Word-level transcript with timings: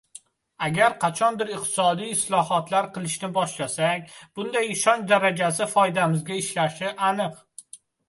Agar 0.67 0.95
qachondir 1.03 1.51
iqtisodiy 1.55 2.09
islohotlar 2.15 2.89
qilishni 2.97 3.31
boshlasak, 3.37 4.11
bunday 4.41 4.75
ishonch 4.79 5.07
darajasi 5.15 5.73
foydamizga 5.79 6.43
ishlashi 6.45 6.95
aniq. 7.13 7.43